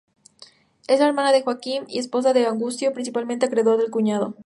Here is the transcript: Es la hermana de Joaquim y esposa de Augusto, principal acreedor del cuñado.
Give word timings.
Es 0.87 0.99
la 0.99 1.05
hermana 1.05 1.31
de 1.31 1.43
Joaquim 1.43 1.83
y 1.87 1.99
esposa 1.99 2.33
de 2.33 2.47
Augusto, 2.47 2.91
principal 2.91 3.27
acreedor 3.39 3.77
del 3.77 3.91
cuñado. 3.91 4.33